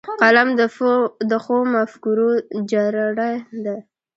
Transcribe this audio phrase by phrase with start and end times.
[0.21, 0.49] قلم
[1.31, 2.29] د ښو مفکورو
[2.71, 3.29] جرړه
[3.65, 3.75] ده